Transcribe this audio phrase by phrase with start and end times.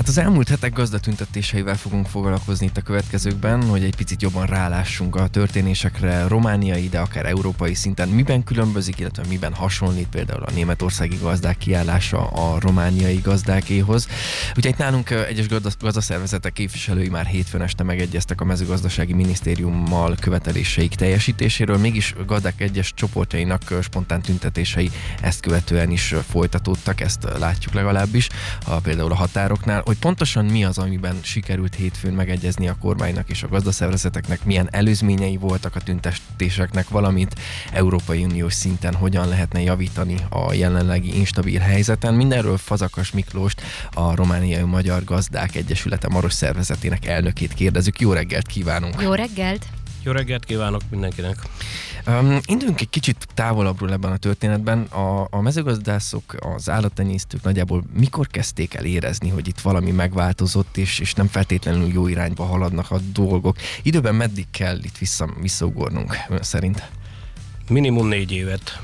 [0.00, 5.16] Hát az elmúlt hetek gazdatüntetéseivel fogunk foglalkozni itt a következőkben, hogy egy picit jobban rálássunk
[5.16, 8.08] a történésekre romániai, de akár európai szinten.
[8.08, 14.08] Miben különbözik, illetve miben hasonlít például a németországi gazdák kiállása a romániai gazdákéhoz.
[14.56, 15.46] Ugye itt nálunk egyes
[15.80, 23.62] gazdaszervezetek képviselői már hétfőn este megegyeztek a mezőgazdasági minisztériummal követeléseik teljesítéséről, mégis gazdák egyes csoportjainak
[23.82, 24.90] spontán tüntetései
[25.20, 28.28] ezt követően is folytatódtak, ezt látjuk legalábbis,
[28.66, 33.42] a, például a határoknál hogy pontosan mi az, amiben sikerült hétfőn megegyezni a kormánynak és
[33.42, 37.34] a gazdaszervezeteknek, milyen előzményei voltak a tüntetéseknek, valamint
[37.72, 42.14] Európai Uniós szinten hogyan lehetne javítani a jelenlegi instabil helyzeten.
[42.14, 43.62] Mindenről Fazakas Miklóst,
[43.92, 48.00] a Romániai Magyar Gazdák Egyesülete Maros Szervezetének elnökét kérdezzük.
[48.00, 49.00] Jó reggelt kívánunk!
[49.00, 49.79] Jó reggelt!
[50.02, 51.36] Jó reggelt kívánok mindenkinek!
[52.06, 54.82] Um, induljunk egy kicsit távolabbról ebben a történetben.
[54.82, 60.98] A, a mezőgazdászok, az állattenyésztők nagyjából mikor kezdték el érezni, hogy itt valami megváltozott, és,
[60.98, 63.56] és nem feltétlenül jó irányba haladnak a dolgok.
[63.82, 66.90] Időben meddig kell itt vissza, visszaugornunk szerint?
[67.68, 68.80] Minimum négy évet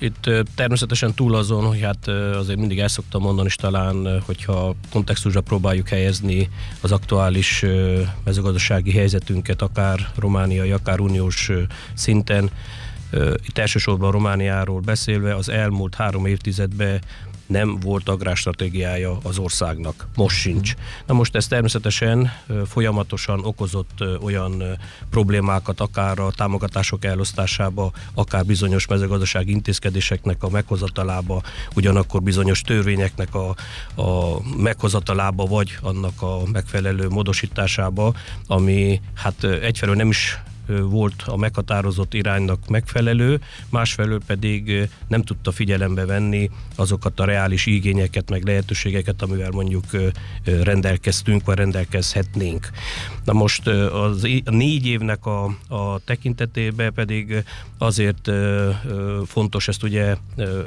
[0.00, 5.40] itt természetesen túl azon, hogy hát azért mindig el szoktam mondani, és talán, hogyha kontextusra
[5.40, 6.48] próbáljuk helyezni
[6.80, 7.64] az aktuális
[8.24, 11.50] mezőgazdasági helyzetünket, akár romániai, akár uniós
[11.94, 12.50] szinten,
[13.46, 17.00] itt elsősorban Romániáról beszélve, az elmúlt három évtizedben
[17.50, 20.06] nem volt agrárstratégiája az országnak.
[20.16, 20.74] Most sincs.
[21.06, 22.32] Na most ez természetesen
[22.66, 24.62] folyamatosan okozott olyan
[25.10, 31.42] problémákat, akár a támogatások elosztásába, akár bizonyos mezőgazdasági intézkedéseknek a meghozatalába,
[31.74, 33.48] ugyanakkor bizonyos törvényeknek a,
[34.02, 38.14] a meghozatalába, vagy annak a megfelelő módosításába,
[38.46, 40.38] ami hát egyfelől nem is
[40.82, 48.30] volt a meghatározott iránynak megfelelő, másfelől pedig nem tudta figyelembe venni azokat a reális igényeket,
[48.30, 49.84] meg lehetőségeket, amivel mondjuk
[50.44, 52.70] rendelkeztünk, vagy rendelkezhetnénk.
[53.24, 57.44] Na most az négy évnek a, a tekintetében pedig
[57.78, 58.30] azért
[59.26, 60.16] fontos ezt ugye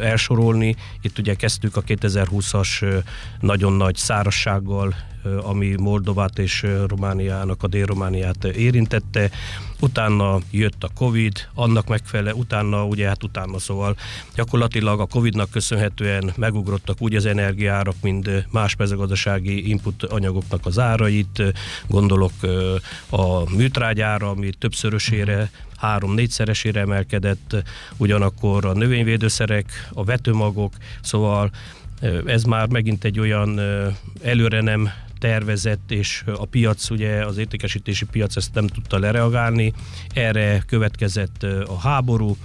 [0.02, 0.76] elsorolni.
[1.02, 3.04] Itt ugye kezdtük a 2020-as
[3.40, 4.96] nagyon nagy szárassággal
[5.42, 9.30] ami Moldovát és Romániának, a Dél-Romániát érintette.
[9.80, 13.96] Utána jött a Covid, annak megfelelő, utána ugye hát utána szóval
[14.36, 21.44] gyakorlatilag a Covidnak köszönhetően megugrottak úgy az energiárak, mint más mezőgazdasági input anyagoknak az árait,
[21.88, 22.32] gondolok
[23.10, 27.64] a műtrágyára, ami többszörösére három-négyszeresére emelkedett,
[27.98, 31.52] ugyanakkor a növényvédőszerek, a vetőmagok, szóval
[32.26, 33.60] ez már megint egy olyan
[34.22, 34.90] előre nem
[35.24, 39.74] tervezett, és a piac, ugye az értékesítési piac ezt nem tudta lereagálni.
[40.14, 42.38] Erre következett a háború,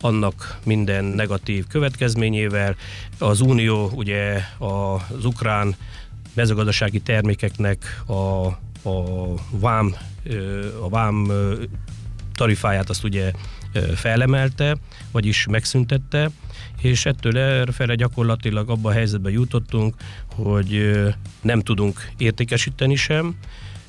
[0.00, 2.76] annak minden negatív következményével.
[3.18, 5.74] Az Unió ugye az ukrán
[6.34, 8.46] mezőgazdasági termékeknek a,
[8.88, 9.94] a vám,
[10.80, 11.32] a vám
[12.34, 13.32] tarifáját azt ugye
[13.94, 14.76] felemelte,
[15.10, 16.30] vagyis megszüntette,
[16.80, 19.94] és ettől errefele gyakorlatilag abba a helyzetbe jutottunk,
[20.34, 21.00] hogy
[21.40, 23.36] nem tudunk értékesíteni sem,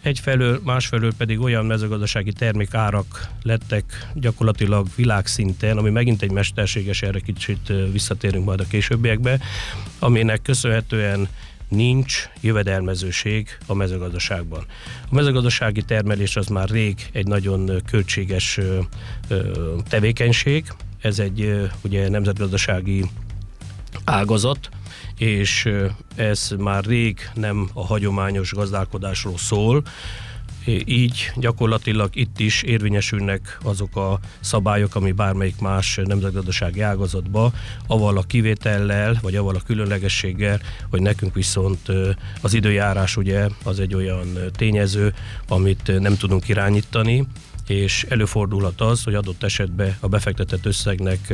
[0.04, 7.74] egyfelől, másfelől pedig olyan mezőgazdasági termékárak lettek gyakorlatilag világszinten, ami megint egy mesterséges, erre kicsit
[7.92, 9.40] visszatérünk majd a későbbiekbe,
[10.00, 11.28] aminek köszönhetően
[11.68, 14.66] nincs jövedelmezőség a mezőgazdaságban.
[15.10, 18.60] A mezőgazdasági termelés az már rég egy nagyon költséges
[19.90, 20.66] tevékenység,
[21.02, 23.06] ez egy ugye nemzetgazdasági
[24.04, 24.70] ágazat,
[25.18, 25.70] és
[26.16, 29.84] ez már rég nem a hagyományos gazdálkodásról szól,
[30.86, 37.54] így gyakorlatilag itt is érvényesülnek azok a szabályok, ami bármelyik más nemzetgazdasági ágazatba,
[37.88, 41.90] avval a kivétellel, vagy avval a különlegességgel, hogy nekünk viszont
[42.42, 45.14] az időjárás ugye az egy olyan tényező,
[45.48, 47.28] amit nem tudunk irányítani,
[47.68, 51.34] és előfordulhat az, hogy adott esetben a befektetett összegnek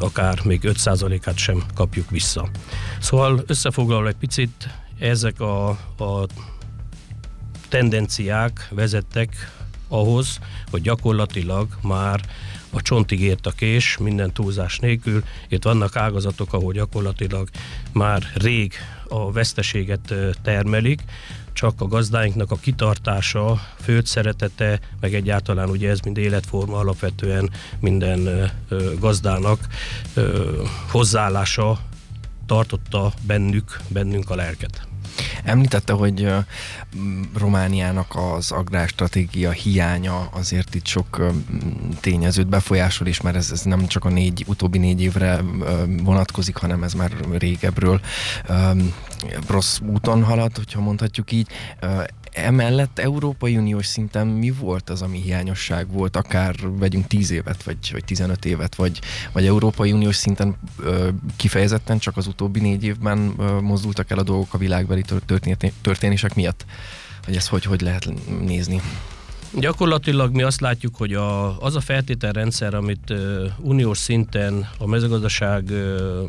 [0.00, 2.48] akár még 5%-át sem kapjuk vissza.
[3.00, 6.26] Szóval összefoglalva egy picit, ezek a, a
[7.68, 9.52] tendenciák vezettek
[9.88, 10.38] ahhoz,
[10.70, 12.20] hogy gyakorlatilag már
[12.70, 15.24] a csontig ért a kés, minden túlzás nélkül.
[15.48, 17.48] Itt vannak ágazatok, ahol gyakorlatilag
[17.92, 18.72] már rég
[19.08, 21.00] a veszteséget termelik,
[21.52, 27.50] csak a gazdáinknak a kitartása, főt szeretete, meg egyáltalán ugye ez mind életforma alapvetően
[27.80, 28.50] minden
[28.98, 29.66] gazdának
[30.90, 31.78] hozzáállása
[32.46, 34.91] tartotta bennük, bennünk a lelket.
[35.44, 36.32] Említette, hogy
[37.36, 41.32] Romániának az agrárstratégia hiánya azért itt sok
[42.00, 45.40] tényezőt befolyásol is, mert ez, ez nem csak a négy, utóbbi négy évre
[46.02, 48.00] vonatkozik, hanem ez már régebről
[49.48, 51.48] rossz úton halad, hogyha mondhatjuk így.
[52.32, 57.76] Emellett Európai Uniós szinten mi volt az, ami hiányosság volt, akár vegyünk 10 évet, vagy,
[57.92, 59.00] vagy 15 évet, vagy,
[59.32, 64.22] vagy Európai Uniós szinten ö, kifejezetten csak az utóbbi négy évben ö, mozdultak el a
[64.22, 65.04] dolgok a világbeli
[65.82, 66.64] történések miatt?
[67.24, 68.08] Hogy ezt hogy, hogy lehet
[68.40, 68.80] nézni?
[69.58, 75.70] Gyakorlatilag mi azt látjuk, hogy a, az a feltételrendszer, amit ö, uniós szinten a mezőgazdaság
[75.70, 76.22] ö,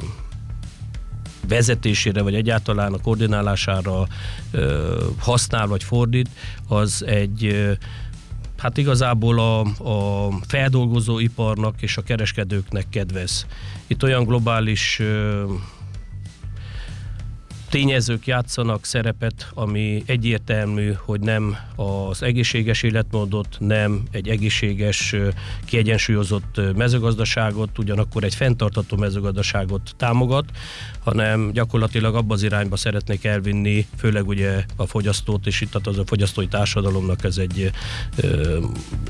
[1.48, 4.07] vezetésére, vagy egyáltalán a koordinálására
[5.18, 6.30] használ, vagy fordít,
[6.68, 7.75] az egy
[8.57, 9.60] hát igazából a,
[9.90, 13.45] a feldolgozóiparnak és a kereskedőknek kedvez.
[13.88, 15.01] Itt olyan globális
[17.73, 25.15] tényezők játszanak szerepet, ami egyértelmű, hogy nem az egészséges életmódot, nem egy egészséges,
[25.65, 30.45] kiegyensúlyozott mezőgazdaságot, ugyanakkor egy fenntartató mezőgazdaságot támogat,
[31.03, 36.05] hanem gyakorlatilag abba az irányba szeretnék elvinni, főleg ugye a fogyasztót, és itt az a
[36.05, 37.71] fogyasztói társadalomnak ez egy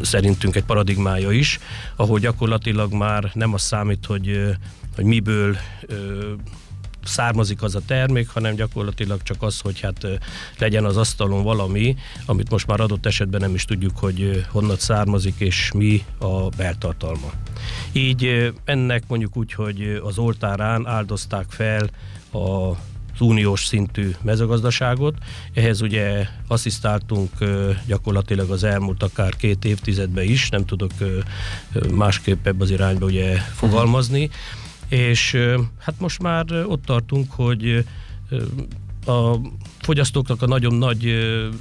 [0.01, 1.60] szerintünk egy paradigmája is,
[1.95, 4.56] ahol gyakorlatilag már nem az számít, hogy,
[4.95, 5.57] hogy miből
[7.04, 10.08] származik az a termék, hanem gyakorlatilag csak az, hogy hát
[10.60, 11.96] legyen az asztalon valami,
[12.26, 17.32] amit most már adott esetben nem is tudjuk, hogy honnan származik, és mi a beltartalma.
[17.92, 21.90] Így ennek mondjuk úgy, hogy az oltárán áldozták fel
[22.32, 22.76] a
[23.14, 25.18] az uniós szintű mezőgazdaságot.
[25.54, 27.32] Ehhez ugye asszisztáltunk
[27.86, 30.92] gyakorlatilag az elmúlt akár két évtizedben is, nem tudok
[31.92, 34.24] másképp ebbe az irányba ugye fogalmazni.
[34.24, 35.38] Uh-huh és
[35.80, 37.86] hát most már ott tartunk, hogy
[39.06, 39.36] a
[39.80, 41.14] fogyasztóknak a nagyon nagy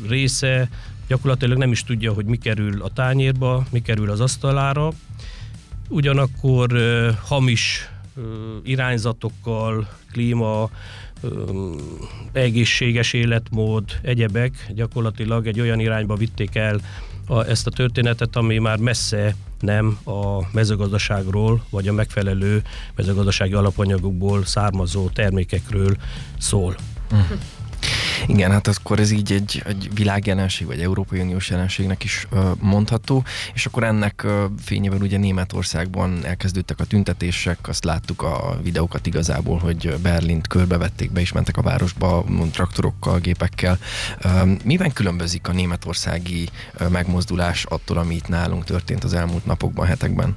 [0.09, 0.69] része
[1.09, 4.93] gyakorlatilag nem is tudja, hogy mi kerül a tányérba, mi kerül az asztalára.
[5.89, 6.73] Ugyanakkor
[7.25, 7.89] hamis
[8.63, 10.71] irányzatokkal, klíma,
[12.33, 16.81] egészséges életmód, egyebek gyakorlatilag egy olyan irányba vitték el
[17.27, 22.63] a, ezt a történetet, ami már messze nem a mezőgazdaságról, vagy a megfelelő
[22.97, 25.97] mezőgazdasági alapanyagokból származó termékekről
[26.39, 26.77] szól.
[27.15, 27.19] Mm.
[28.27, 33.25] Igen, hát akkor ez így egy, egy világjelenség, vagy Európai Uniós jelenségnek is uh, mondható,
[33.55, 34.33] és akkor ennek uh,
[34.65, 41.21] fényében ugye Németországban elkezdődtek a tüntetések, azt láttuk a videókat igazából, hogy Berlint körbevették, be
[41.21, 43.79] is mentek a városba traktorokkal, gépekkel.
[44.25, 46.49] Uh, miben különbözik a németországi
[46.89, 50.37] megmozdulás attól, ami itt nálunk történt az elmúlt napokban, hetekben?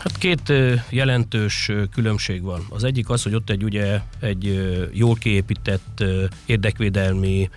[0.00, 0.52] Hát két
[0.90, 2.66] jelentős különbség van.
[2.68, 4.60] Az egyik az, hogy ott egy ugye egy
[4.92, 6.04] jól kiépített
[6.46, 7.50] érdekvédelmi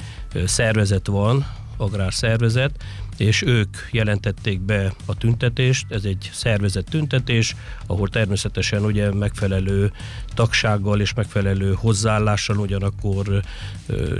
[0.45, 1.45] szervezet van,
[1.77, 2.83] agrárszervezet,
[3.17, 7.55] és ők jelentették be a tüntetést, ez egy szervezett tüntetés,
[7.85, 9.91] ahol természetesen ugye megfelelő
[10.33, 13.41] tagsággal és megfelelő hozzáállással, ugyanakkor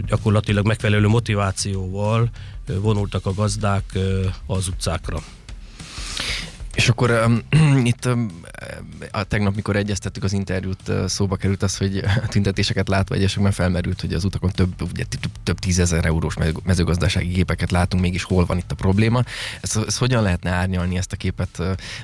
[0.06, 2.30] gyakorlatilag megfelelő motivációval
[2.68, 3.98] vonultak a gazdák
[4.46, 5.20] az utcákra.
[6.76, 7.42] És akkor um,
[7.92, 8.42] itt um,
[9.12, 14.14] a tegnap, mikor egyeztettük az interjút, szóba került az, hogy tüntetéseket látva egyesekben felmerült, hogy
[14.14, 18.72] az utakon több, ugye, több, több tízezer eurós mezőgazdasági gépeket látunk, mégis hol van itt
[18.72, 19.24] a probléma.
[19.62, 21.58] Ezt, ezt hogyan lehetne árnyalni ezt a képet,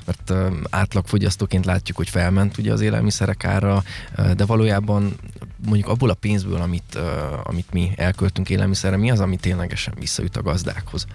[0.04, 3.82] mert uh, átlagfogyasztóként látjuk, hogy felment ugye az élelmiszerek ára,
[4.36, 5.16] de valójában
[5.66, 7.02] mondjuk abból a pénzből, amit, uh,
[7.42, 11.06] amit mi elköltünk élelmiszerre, mi az, ami ténylegesen visszajut a gazdákhoz?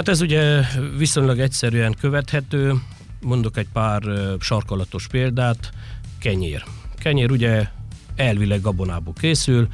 [0.00, 0.60] Hát ez ugye
[0.96, 2.74] viszonylag egyszerűen követhető,
[3.20, 4.02] mondok egy pár
[4.38, 5.70] sarkalatos példát,
[6.18, 6.64] kenyér.
[6.98, 7.68] Kenyér ugye
[8.16, 9.68] elvileg gabonából készül,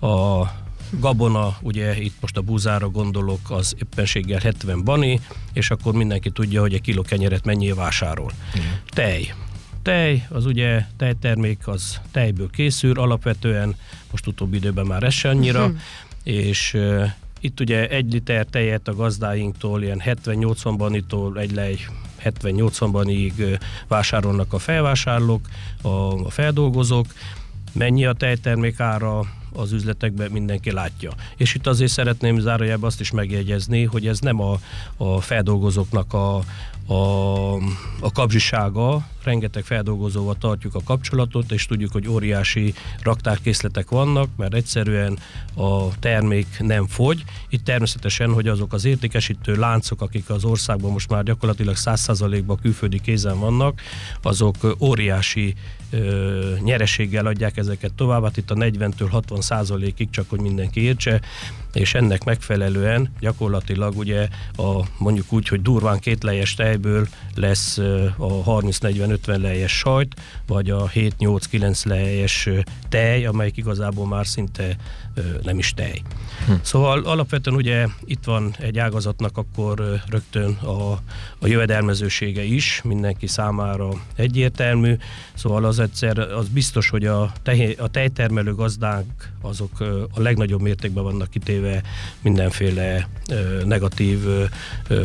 [0.00, 0.42] a
[0.90, 5.20] gabona, ugye itt most a búzára gondolok, az éppenséggel 70 bani,
[5.52, 8.32] és akkor mindenki tudja, hogy egy kiló kenyeret mennyi vásárol.
[8.58, 8.62] Mm.
[8.88, 9.34] Tej.
[9.82, 13.76] Tej, az ugye tejtermék, az tejből készül, alapvetően
[14.10, 15.76] most utóbbi időben már ez se annyira, mm.
[16.22, 16.76] és
[17.40, 21.78] itt ugye egy liter tejet a gazdáinktól ilyen 70-80 banitól egy lej
[22.24, 25.48] 70-80 banig vásárolnak a felvásárlók,
[25.82, 25.88] a,
[26.24, 27.06] a feldolgozók.
[27.72, 31.10] Mennyi a tejtermék ára, az üzletekben mindenki látja.
[31.36, 34.58] És itt azért szeretném zárójában azt is megjegyezni, hogy ez nem a,
[34.96, 36.42] a feldolgozóknak a,
[36.86, 37.54] a,
[38.00, 45.18] a kapzsisága, rengeteg feldolgozóval tartjuk a kapcsolatot, és tudjuk, hogy óriási raktárkészletek vannak, mert egyszerűen
[45.54, 47.24] a termék nem fogy.
[47.48, 53.00] Itt természetesen, hogy azok az értékesítő láncok, akik az országban most már gyakorlatilag 100%-ban külföldi
[53.00, 53.80] kézen vannak,
[54.22, 55.54] azok óriási
[55.90, 61.20] ö, nyereséggel adják ezeket tovább, hát itt a 40-től 60 százalékig, csak hogy mindenki értse,
[61.72, 67.78] és ennek megfelelően gyakorlatilag ugye a mondjuk úgy, hogy durván két lejes tejből lesz
[68.16, 70.14] a 30-40-50 lejes sajt,
[70.46, 72.48] vagy a 7-8-9 lejes
[72.88, 74.76] tej, amelyik igazából már szinte
[75.42, 76.02] nem is tej.
[76.46, 76.52] Hm.
[76.62, 80.92] Szóval alapvetően ugye itt van egy ágazatnak akkor rögtön a,
[81.38, 84.96] a jövedelmezősége is, mindenki számára egyértelmű,
[85.34, 89.80] szóval az egyszer, az biztos, hogy a, tej, a tejtermelő gazdánk azok
[90.14, 91.82] a legnagyobb mértékben vannak kitéve
[92.20, 93.08] mindenféle
[93.64, 94.18] negatív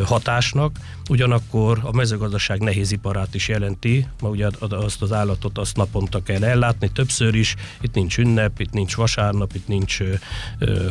[0.04, 0.76] hatásnak,
[1.12, 6.90] ugyanakkor a mezőgazdaság nehéziparát is jelenti, ma ugye azt az állatot azt naponta kell ellátni,
[6.92, 9.98] többször is, itt nincs ünnep, itt nincs vasárnap, itt nincs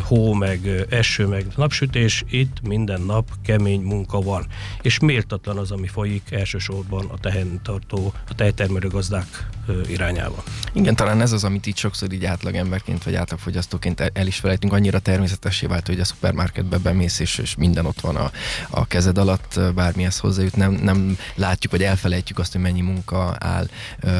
[0.03, 4.45] hó, meg eső, meg napsütés, itt minden nap kemény munka van.
[4.81, 9.47] És méltatlan az, ami folyik elsősorban a tehentartó, a tejtermelő gazdák
[9.87, 10.43] irányába.
[10.73, 14.99] Igen, talán ez az, amit itt sokszor így átlagemberként vagy átlagfogyasztóként el is felejtünk, annyira
[14.99, 18.31] természetessé vált, hogy a szupermarketbe bemész, és, és minden ott van a,
[18.69, 19.59] a kezed alatt,
[20.11, 23.67] bármihez hozzájut, nem, nem látjuk, vagy elfelejtjük azt, hogy mennyi munka áll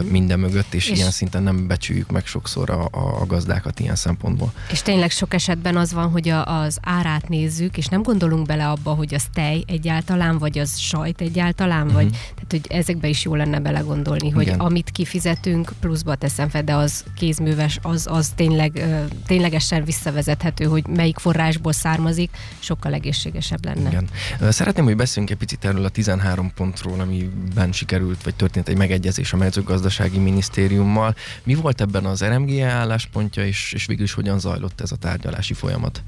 [0.04, 2.88] minden mögött, és, és ilyen szinten nem becsüljük meg sokszor a,
[3.22, 4.54] a gazdákat ilyen szempontból.
[4.72, 8.70] És tényleg sok esetben az van, hogy a, az árát nézzük, és nem gondolunk bele
[8.70, 11.94] abba, hogy az tej egyáltalán, vagy az sajt egyáltalán, uh-huh.
[11.94, 14.60] vagy tehát, hogy ezekbe is jó lenne belegondolni, hogy Igen.
[14.60, 18.86] amit kifizetünk, pluszba teszem fel, de az kézműves, az, az tényleg,
[19.28, 22.30] ténylegesen visszavezethető, hogy melyik forrásból származik,
[22.60, 23.90] sokkal egészségesebb lenne.
[23.90, 24.08] Igen.
[24.52, 29.34] Szeretném, hogy beszéljünk egy picit erről a 13 pontról, amiben sikerült, vagy történt egy megegyezés
[29.34, 31.16] a mezőgazdasági minisztériummal.
[31.44, 35.54] Mi volt ebben az RMG álláspontja, és, és végül is hogyan zajlott ez a tárgyalási
[35.54, 36.04] folyamat?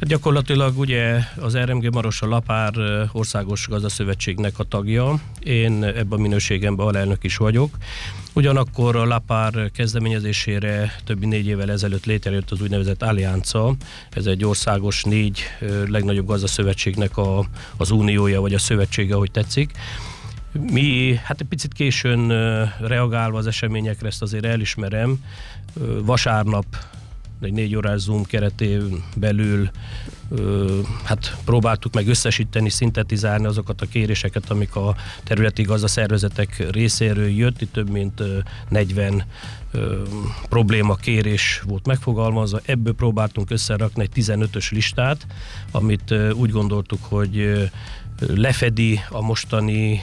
[0.00, 2.72] Hát gyakorlatilag ugye az RMG Maros a Lapár
[3.12, 7.76] Országos Gazdaszövetségnek a tagja, én ebben a minőségemben alelnök is vagyok.
[8.38, 13.74] Ugyanakkor a Lapár kezdeményezésére többi négy évvel ezelőtt létrejött az úgynevezett Allianza,
[14.10, 15.42] ez egy országos négy
[15.86, 17.44] legnagyobb gazdaszövetségnek a,
[17.76, 19.70] az uniója, vagy a szövetsége, ahogy tetszik.
[20.52, 22.28] Mi, hát egy picit későn
[22.80, 25.24] reagálva az eseményekre, ezt azért elismerem,
[26.02, 26.64] vasárnap
[27.40, 29.70] egy négy órás Zoom keretén belül
[31.04, 37.60] hát próbáltuk meg összesíteni, szintetizálni azokat a kéréseket, amik a területi gazdaszervezetek részéről jött.
[37.60, 38.22] Itt több mint
[38.68, 39.24] 40
[39.72, 40.02] ö,
[40.48, 42.60] probléma kérés volt megfogalmazva.
[42.64, 45.26] Ebből próbáltunk összerakni egy 15-ös listát,
[45.70, 47.68] amit úgy gondoltuk, hogy
[48.18, 50.02] lefedi a mostani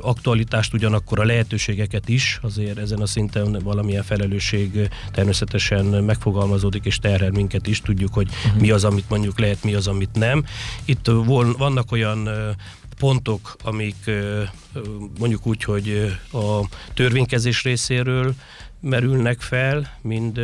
[0.00, 7.30] aktualitást, ugyanakkor a lehetőségeket is, azért ezen a szinten valamilyen felelősség természetesen megfogalmazódik és terhel
[7.30, 8.60] minket is, tudjuk, hogy uh-huh.
[8.60, 10.44] mi az, amit mondjuk lehet, mi az, amit nem.
[10.84, 11.10] Itt
[11.56, 12.28] vannak olyan
[12.98, 14.10] pontok, amik
[15.18, 16.60] mondjuk úgy, hogy a
[16.94, 18.34] törvénykezés részéről
[18.80, 20.40] merülnek fel, mind,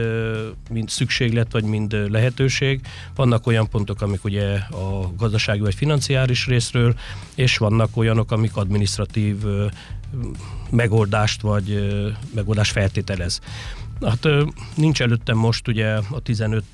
[0.71, 2.81] mind szükséglet, vagy mind lehetőség.
[3.15, 6.95] Vannak olyan pontok, amik ugye a gazdasági vagy financiáris részről,
[7.35, 9.37] és vannak olyanok, amik administratív
[10.71, 11.93] megoldást vagy
[12.35, 13.41] megoldás feltételez.
[14.01, 14.29] Hát
[14.75, 16.65] nincs előttem most ugye a 15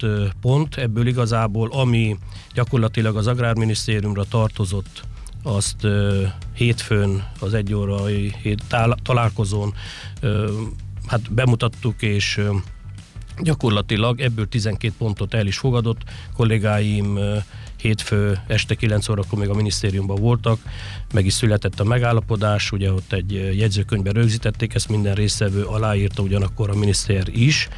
[0.40, 2.16] pont, ebből igazából ami
[2.54, 5.02] gyakorlatilag az Agrárminisztériumra tartozott,
[5.42, 5.86] azt
[6.54, 8.34] hétfőn az egy órai
[9.02, 9.74] találkozón
[11.08, 12.40] hát bemutattuk, és
[13.40, 16.02] gyakorlatilag ebből 12 pontot el is fogadott.
[16.36, 17.18] Kollégáim
[17.76, 20.60] hétfő este 9 órakor még a minisztériumban voltak,
[21.12, 26.70] meg is született a megállapodás, ugye ott egy jegyzőkönyvben rögzítették, ezt minden részevő aláírta ugyanakkor
[26.70, 27.68] a miniszter is,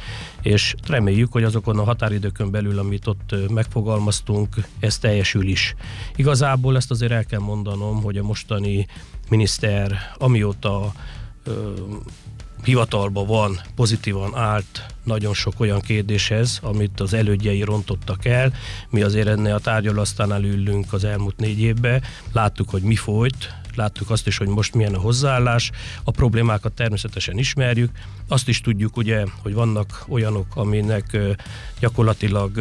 [0.41, 5.75] és reméljük, hogy azokon a határidőkön belül, amit ott megfogalmaztunk, ez teljesül is.
[6.15, 8.87] Igazából ezt azért el kell mondanom, hogy a mostani
[9.29, 10.93] miniszter, amióta
[12.63, 18.53] hivatalban van, pozitívan állt nagyon sok olyan kérdéshez, amit az elődjei rontottak el.
[18.89, 24.09] Mi azért ennél a tárgyalasztánál ülünk az elmúlt négy évben, láttuk, hogy mi folyt, láttuk
[24.09, 25.71] azt is, hogy most milyen a hozzáállás,
[26.03, 27.91] a problémákat természetesen ismerjük,
[28.27, 31.17] azt is tudjuk ugye, hogy vannak olyanok, aminek
[31.79, 32.51] gyakorlatilag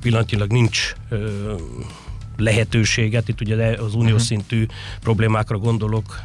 [0.00, 0.92] pillanatilag nincs
[2.40, 4.26] lehetőséget, itt ugye az uniós uh-huh.
[4.26, 4.66] szintű
[5.00, 6.20] problémákra gondolok,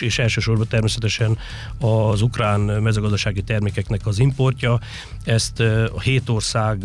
[0.00, 1.38] és elsősorban természetesen
[1.78, 4.80] az ukrán mezőgazdasági termékeknek az importja.
[5.24, 5.60] Ezt
[5.94, 6.82] a hét ország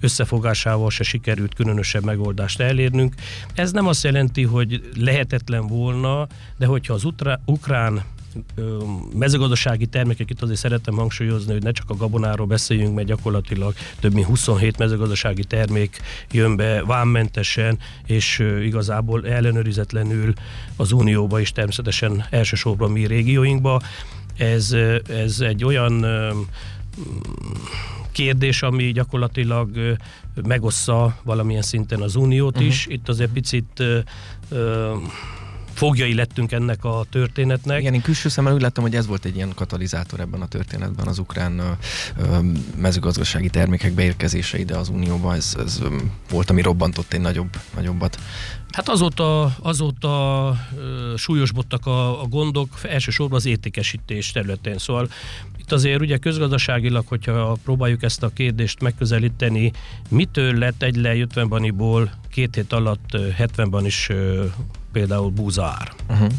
[0.00, 3.14] összefogásával se sikerült különösebb megoldást elérnünk.
[3.54, 7.04] Ez nem azt jelenti, hogy lehetetlen volna, de hogyha az
[7.44, 8.02] ukrán
[9.14, 14.12] mezőgazdasági termékek, itt azért szeretem hangsúlyozni, hogy ne csak a gabonáról beszéljünk, mert gyakorlatilag több
[14.12, 16.00] mint 27 mezőgazdasági termék
[16.30, 20.32] jön be vámmentesen, és igazából ellenőrizetlenül
[20.76, 23.80] az Unióba is természetesen elsősorban mi régióinkba.
[24.36, 24.72] Ez,
[25.08, 26.06] ez egy olyan
[28.12, 29.96] kérdés, ami gyakorlatilag
[30.46, 32.66] megossza valamilyen szinten az uniót uh-huh.
[32.66, 32.86] is.
[32.86, 33.82] Itt azért picit
[35.76, 37.80] fogjai lettünk ennek a történetnek.
[37.80, 41.06] Igen, én külső szemmel úgy láttam, hogy ez volt egy ilyen katalizátor ebben a történetben,
[41.06, 42.38] az ukrán ö,
[42.76, 45.80] mezőgazdasági termékek beérkezése ide az Unióba, ez, ez
[46.30, 48.18] volt, ami robbantott egy nagyobb, nagyobbat.
[48.70, 54.78] Hát azóta, azóta ö, súlyosbodtak a, a gondok, elsősorban az értékesítés területén.
[54.78, 55.08] Szóval
[55.58, 59.72] itt azért ugye közgazdaságilag, hogyha próbáljuk ezt a kérdést megközelíteni,
[60.08, 64.10] mitől lett egy le 50 baniból két hét alatt 70-ban is
[64.96, 65.92] például búzaár?
[66.08, 66.30] Uh-huh.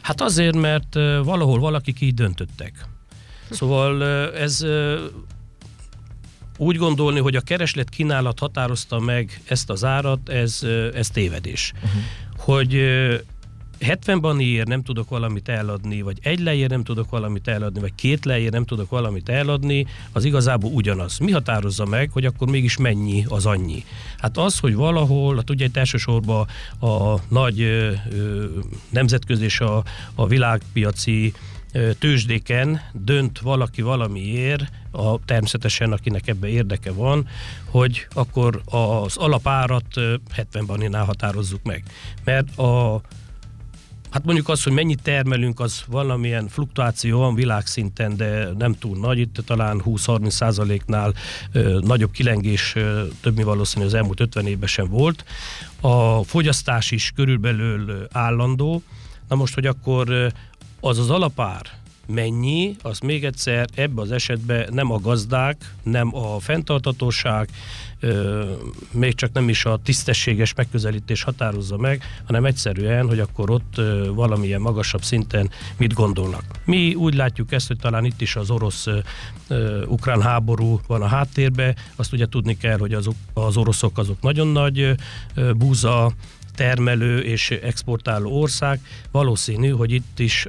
[0.00, 2.72] Hát azért, mert valahol valakik így döntöttek.
[3.50, 4.04] Szóval
[4.34, 4.64] ez
[6.56, 10.62] úgy gondolni, hogy a kereslet kínálat határozta meg ezt az árat, ez,
[10.94, 11.72] ez tévedés.
[11.76, 12.00] Uh-huh.
[12.36, 12.72] Hogy
[13.80, 18.24] 70 baníért nem tudok valamit eladni, vagy egy lejér nem tudok valamit eladni, vagy két
[18.24, 21.18] lejér nem tudok valamit eladni, az igazából ugyanaz.
[21.18, 23.84] Mi határozza meg, hogy akkor mégis mennyi az annyi?
[24.18, 26.46] Hát az, hogy valahol, hát ugye itt elsősorban
[26.80, 27.66] a nagy
[28.88, 29.84] nemzetközi és a,
[30.14, 31.32] a világpiaci
[31.98, 37.28] tőzsdéken dönt valaki valamiért, a, természetesen akinek ebbe érdeke van,
[37.64, 39.86] hogy akkor az alapárat
[40.30, 41.84] 70 baninál határozzuk meg.
[42.24, 43.00] Mert a
[44.10, 49.18] Hát mondjuk az, hogy mennyit termelünk, az valamilyen fluktuáció van világszinten, de nem túl nagy.
[49.18, 51.14] Itt talán 20-30 százaléknál
[51.80, 52.72] nagyobb kilengés
[53.20, 55.24] több mi valószínű az elmúlt 50 évben sem volt.
[55.80, 58.82] A fogyasztás is körülbelül állandó.
[59.28, 60.32] Na most, hogy akkor
[60.80, 61.79] az az alapár,
[62.14, 67.48] mennyi, az még egyszer ebbe az esetben nem a gazdák, nem a fenntartatóság,
[68.92, 73.80] még csak nem is a tisztességes megközelítés határozza meg, hanem egyszerűen, hogy akkor ott
[74.14, 76.44] valamilyen magasabb szinten mit gondolnak.
[76.64, 82.12] Mi úgy látjuk ezt, hogy talán itt is az orosz-ukrán háború van a háttérbe, azt
[82.12, 84.94] ugye tudni kell, hogy az, az oroszok azok nagyon nagy
[85.56, 86.12] búza
[86.54, 88.80] termelő és exportáló ország.
[89.10, 90.48] Valószínű, hogy itt is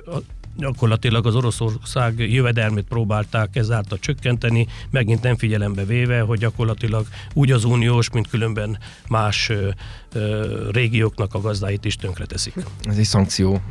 [0.62, 7.64] gyakorlatilag az Oroszország jövedelmét próbálták ezáltal csökkenteni, megint nem figyelembe véve, hogy gyakorlatilag úgy az
[7.64, 8.78] uniós, mint különben
[9.08, 9.52] más
[10.72, 12.54] régióknak a gazdáit is tönkreteszik.
[12.84, 13.62] Ez egy szankció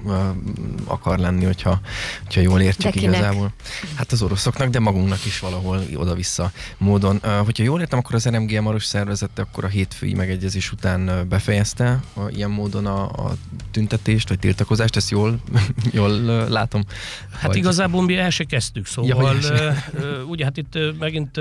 [0.84, 1.80] akar lenni, hogyha,
[2.24, 3.52] hogyha jól értjük de igazából.
[3.94, 7.20] Hát az oroszoknak, de magunknak is valahol oda-vissza módon.
[7.44, 12.28] Hogyha jól értem, akkor az RMG Maros szervezete akkor a hétfői megegyezés után befejezte a,
[12.28, 13.36] ilyen módon a, a
[13.70, 15.40] tüntetést, vagy tiltakozást, ezt jól,
[15.92, 16.10] jól
[16.48, 16.82] lát látom.
[17.32, 17.56] Hát vagy...
[17.56, 19.74] igazából mi el se kezdtük, szóval ja,
[20.26, 21.40] ugye hát itt megint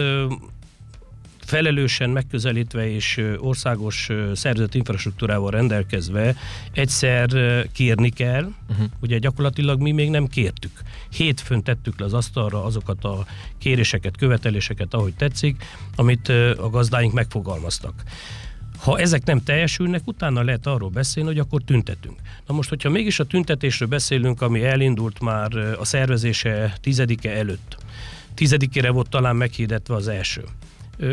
[1.49, 6.35] felelősen megközelítve és országos szervezet infrastruktúrával rendelkezve
[6.73, 7.27] egyszer
[7.73, 8.51] kérni kell.
[8.69, 8.85] Uh-huh.
[9.01, 10.71] Ugye gyakorlatilag mi még nem kértük.
[11.09, 13.25] Hétfőn tettük le az asztalra azokat a
[13.57, 15.63] kéréseket, követeléseket, ahogy tetszik,
[15.95, 18.03] amit a gazdáink megfogalmaztak.
[18.77, 22.19] Ha ezek nem teljesülnek, utána lehet arról beszélni, hogy akkor tüntetünk.
[22.47, 27.77] Na most, hogyha mégis a tüntetésről beszélünk, ami elindult már a szervezése tizedike előtt,
[28.33, 30.43] tizedikére volt talán meghirdetve az első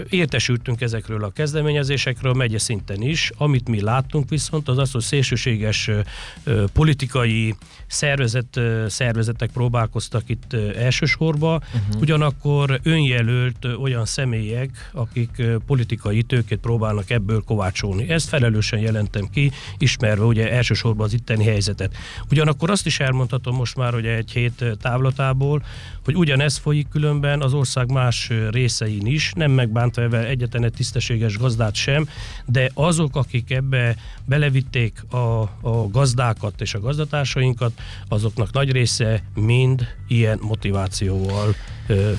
[0.09, 3.31] értesültünk ezekről a kezdeményezésekről megye szinten is.
[3.37, 5.91] Amit mi láttunk viszont az az, hogy szélsőséges
[6.73, 7.55] politikai
[7.87, 12.01] szervezet, szervezetek próbálkoztak itt elsősorban, uh-huh.
[12.01, 18.09] ugyanakkor önjelölt olyan személyek, akik politikai tőkét próbálnak ebből kovácsolni.
[18.09, 21.97] Ezt felelősen jelentem ki, ismerve ugye elsősorban az itteni helyzetet.
[22.31, 25.63] Ugyanakkor azt is elmondhatom most már, hogy egy hét távlatából,
[26.05, 31.39] hogy ugyanez folyik különben az ország más részein is, nem megbántva ebben egyetlen egy tisztességes
[31.39, 32.09] gazdát sem,
[32.47, 37.73] de azok, akik ebbe belevitték a, a gazdákat és a gazdatársainkat,
[38.09, 41.55] azoknak nagy része mind ilyen motivációval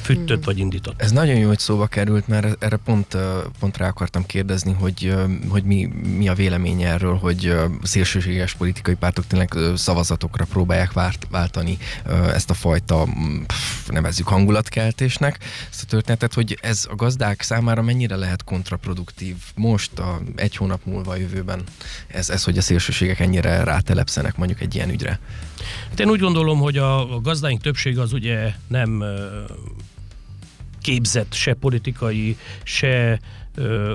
[0.01, 1.01] füttött vagy indított.
[1.01, 3.17] Ez nagyon jó, hogy szóba került, mert erre pont,
[3.59, 5.15] pont rá akartam kérdezni, hogy,
[5.47, 5.85] hogy mi,
[6.17, 11.77] mi a vélemény erről, hogy szélsőséges politikai pártok tényleg szavazatokra próbálják várt, váltani
[12.33, 13.07] ezt a fajta,
[13.87, 20.21] nevezzük hangulatkeltésnek, ezt a történetet, hogy ez a gazdák számára mennyire lehet kontraproduktív most, a
[20.35, 21.63] egy hónap múlva a jövőben,
[22.07, 25.19] ez, ez hogy a szélsőségek ennyire rátelepszenek mondjuk egy ilyen ügyre?
[25.89, 29.03] Hát én úgy gondolom, hogy a, a gazdáink többsége az ugye nem
[30.81, 33.19] képzett se politikai, se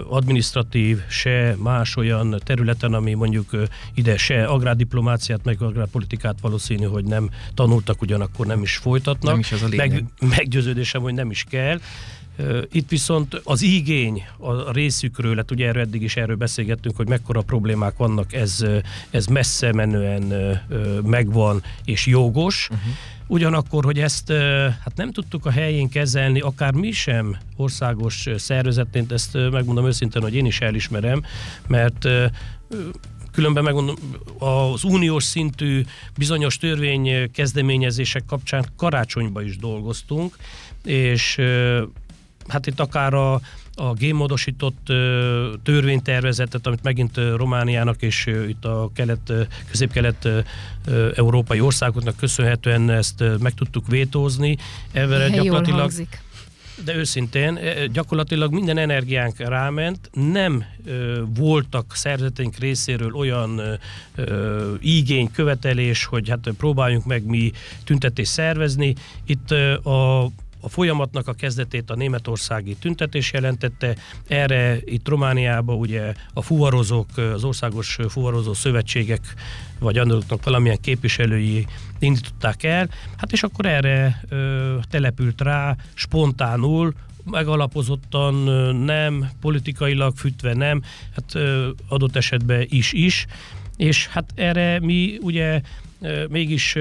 [0.09, 3.51] administratív, se más olyan területen, ami mondjuk
[3.94, 9.31] ide se agrárdiplomáciát, meg agrárpolitikát valószínű, hogy nem tanultak, ugyanakkor nem is folytatnak.
[9.31, 10.05] Nem is az a Meg,
[10.37, 11.81] meggyőződésem, hogy nem is kell
[12.73, 17.40] Itt viszont az igény a részükről, hát ugye erről eddig is erről beszélgettünk, hogy mekkora
[17.40, 18.64] problémák vannak, ez,
[19.11, 20.61] ez messze menően
[21.05, 22.68] megvan és jogos.
[22.71, 22.87] Uh-huh.
[23.27, 24.33] Ugyanakkor, hogy ezt
[24.85, 30.35] hát nem tudtuk a helyén kezelni, akár mi sem országos szervezetként, ezt megmondom őszintén, hogy
[30.35, 31.23] én is elismerem,
[31.66, 32.09] mert
[33.33, 33.95] Különben megmondom,
[34.38, 35.85] az uniós szintű
[36.18, 40.37] bizonyos törvény kezdeményezések kapcsán karácsonyba is dolgoztunk,
[40.85, 41.40] és
[42.48, 43.40] hát itt akár a,
[43.74, 44.92] a génmódosított
[45.62, 49.33] törvénytervezetet, amit megint Romániának és itt a kelet,
[49.70, 50.28] közép-kelet
[51.14, 54.57] európai országoknak köszönhetően ezt meg tudtuk vétózni.
[54.92, 56.20] Ezzel gyakorlatilag hangzik
[56.85, 57.59] de őszintén,
[57.92, 63.61] gyakorlatilag minden energiánk ráment, nem ö, voltak szervezeteink részéről olyan
[64.14, 67.52] ö, igény, követelés, hogy hát próbáljunk meg mi
[67.85, 68.94] tüntetést szervezni.
[69.26, 70.31] Itt ö, a
[70.64, 73.96] a folyamatnak a kezdetét a németországi tüntetés jelentette.
[74.27, 79.20] Erre itt Romániában ugye a fuvarozók, az országos fuvarozó szövetségek
[79.79, 81.66] vagy annak valamilyen képviselői
[81.98, 86.94] indították el, hát és akkor erre ö, települt rá spontánul
[87.25, 88.35] megalapozottan
[88.75, 90.83] nem, politikailag fütve nem,
[91.14, 91.44] hát
[91.88, 93.27] adott esetben is-is,
[93.77, 95.61] és hát erre mi ugye
[96.29, 96.77] mégis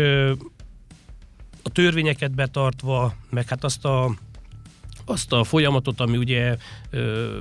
[1.64, 4.16] a törvényeket betartva, meg hát azt a,
[5.06, 6.58] azt a folyamatot, ami ugye
[6.90, 7.38] ö,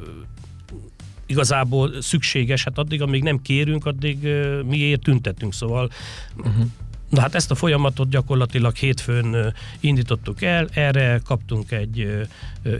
[1.26, 5.90] igazából szükséges, hát addig, amíg nem kérünk, addig ö, miért tüntetünk, szóval
[6.36, 6.64] uh-huh.
[7.10, 12.26] Na hát ezt a folyamatot gyakorlatilag hétfőn indítottuk el, erre kaptunk egy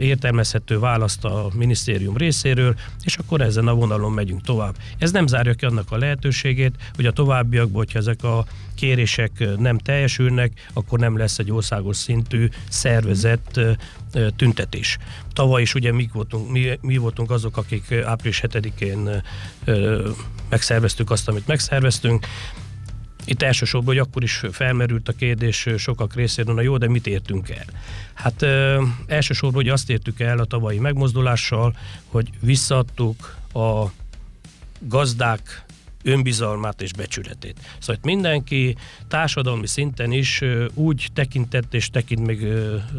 [0.00, 4.74] értelmezhető választ a minisztérium részéről, és akkor ezen a vonalon megyünk tovább.
[4.98, 8.44] Ez nem zárja ki annak a lehetőségét, hogy a továbbiakban, hogyha ezek a
[8.81, 13.61] kérések nem teljesülnek, akkor nem lesz egy országos szintű szervezett
[14.37, 14.99] tüntetés.
[15.33, 19.23] Tavaly is ugye mi voltunk, mi, mi voltunk azok, akik április 7-én
[20.49, 22.27] megszerveztük azt, amit megszerveztünk,
[23.25, 27.51] itt elsősorban, hogy akkor is felmerült a kérdés sokak részéről, na jó, de mit értünk
[27.51, 27.64] el?
[28.14, 33.85] Hát ö, elsősorban, hogy azt értük el a tavalyi megmozdulással, hogy visszaadtuk a
[34.79, 35.64] gazdák
[36.03, 37.61] önbizalmát és becsületét.
[37.79, 38.77] Szóval itt mindenki
[39.09, 40.43] társadalmi szinten is
[40.75, 42.47] úgy tekintett és tekint még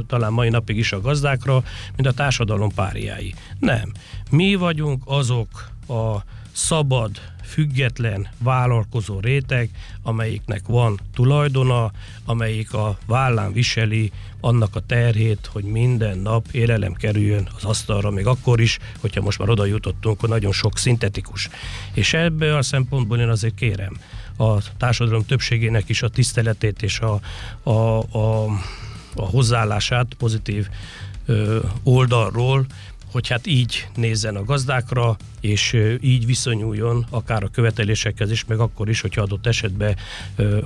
[0.08, 1.64] talán mai napig is a gazdákra,
[1.96, 3.34] mint a társadalom páriái.
[3.60, 3.92] Nem.
[4.30, 6.18] Mi vagyunk azok a
[6.52, 7.12] szabad,
[7.44, 9.70] független vállalkozó réteg,
[10.04, 11.92] amelyiknek van tulajdona,
[12.26, 18.26] amelyik a vállán viseli annak a terhét, hogy minden nap élelem kerüljön az asztalra, még
[18.26, 21.50] akkor is, hogyha most már oda jutottunk, hogy nagyon sok szintetikus.
[21.94, 23.98] És ebből a szempontból én azért kérem
[24.38, 27.20] a társadalom többségének is a tiszteletét és a,
[27.64, 28.46] a, a,
[29.16, 30.68] a hozzáállását pozitív
[31.26, 32.66] ö, oldalról,
[33.12, 38.89] hogy hát így nézzen a gazdákra, és így viszonyuljon akár a követelésekhez is, meg akkor
[38.89, 39.95] is, hogyha adott esetben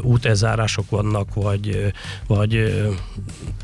[0.02, 1.94] útezárások vannak, vagy,
[2.28, 2.84] vagy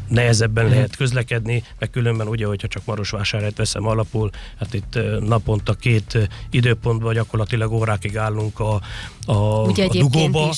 [0.08, 0.74] nehezebben mhm.
[0.74, 7.14] lehet közlekedni, meg különben ugye, hogyha csak Marosvásárhelyet veszem alapul, hát itt naponta két időpontban
[7.14, 8.82] gyakorlatilag órákig állunk a,
[9.26, 10.54] a, a dugóba,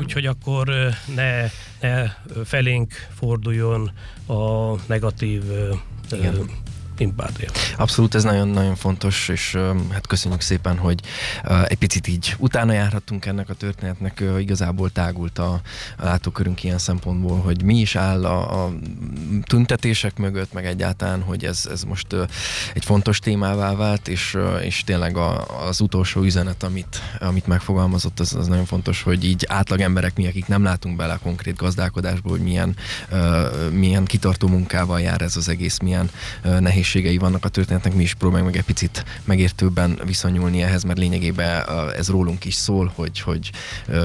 [0.00, 0.68] úgyhogy akkor
[1.14, 1.42] ne,
[1.80, 2.08] ne
[2.44, 3.90] felénk forduljon
[4.26, 5.42] a negatív
[6.10, 6.50] Igen
[7.00, 7.48] empátia.
[7.76, 9.58] Abszolút, ez nagyon-nagyon fontos, és
[9.90, 11.00] hát köszönjük szépen, hogy
[11.64, 15.60] egy picit így utána járhattunk ennek a történetnek, igazából tágult a,
[15.98, 18.72] a látókörünk ilyen szempontból, hogy mi is áll a, a
[19.42, 22.06] tüntetések mögött, meg egyáltalán, hogy ez, ez most
[22.74, 28.34] egy fontos témává vált, és, és tényleg a, az utolsó üzenet, amit, amit megfogalmazott, az,
[28.34, 32.28] az nagyon fontos, hogy így átlag emberek mi, akik nem látunk bele a konkrét gazdálkodásba,
[32.28, 32.76] hogy milyen,
[33.72, 36.10] milyen kitartó munkával jár ez az egész, milyen
[36.42, 40.98] nehéz nehézségei vannak a történetnek, mi is próbáljunk meg egy picit megértőbben viszonyulni ehhez, mert
[40.98, 41.64] lényegében
[41.96, 43.50] ez rólunk is szól, hogy, hogy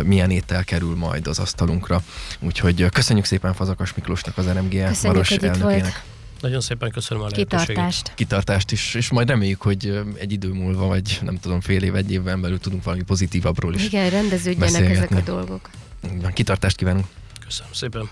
[0.03, 2.01] milyen étel kerül majd az asztalunkra.
[2.39, 4.73] Úgyhogy köszönjük szépen Fazakas Miklósnak, az RMG
[5.15, 6.03] Maros elnökének.
[6.41, 7.65] Nagyon szépen köszönöm a lehetőséget.
[7.67, 8.11] Kitartást.
[8.15, 12.11] Kitartást is, és majd reméljük, hogy egy idő múlva, vagy nem tudom, fél év, egy
[12.11, 15.69] évben belül tudunk valami pozitívabbról is Igen, rendeződjenek ezek a dolgok.
[16.33, 17.05] Kitartást kívánunk.
[17.45, 18.09] Köszönöm szépen.